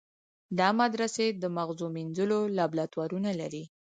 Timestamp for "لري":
3.41-3.63